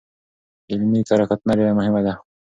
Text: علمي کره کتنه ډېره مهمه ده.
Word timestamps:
علمي 0.71 1.01
کره 1.09 1.25
کتنه 1.29 1.53
ډېره 1.59 1.73
مهمه 1.79 2.01
ده. 2.05 2.13